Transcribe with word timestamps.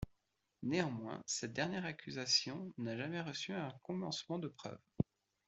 Néanmoins, 0.63 1.21
cette 1.27 1.53
dernière 1.53 1.85
accusation 1.85 2.73
n'a 2.79 2.97
jamais 2.97 3.21
reçu 3.21 3.53
un 3.53 3.69
commencement 3.83 4.39
de 4.39 4.47
preuve. 4.47 4.79